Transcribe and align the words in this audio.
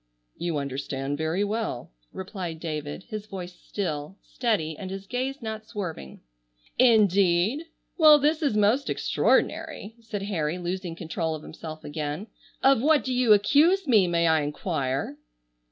"You 0.35 0.57
understand 0.57 1.19
very 1.19 1.43
well," 1.43 1.91
replied 2.11 2.59
David, 2.59 3.03
his 3.09 3.27
voice 3.27 3.53
still, 3.53 4.17
steady 4.23 4.75
and 4.75 4.89
his 4.89 5.05
gaze 5.05 5.43
not 5.43 5.67
swerving. 5.67 6.21
"Indeed! 6.79 7.65
Well, 7.99 8.17
this 8.17 8.41
is 8.41 8.57
most 8.57 8.89
extraordinary," 8.89 9.93
said 9.99 10.23
Harry, 10.23 10.57
losing 10.57 10.95
control 10.95 11.35
of 11.35 11.43
himself 11.43 11.83
again. 11.83 12.25
"Of 12.63 12.81
what 12.81 13.03
do 13.03 13.13
you 13.13 13.31
accuse 13.33 13.85
me, 13.87 14.07
may 14.07 14.25
I 14.27 14.41
enquire?" 14.41 15.19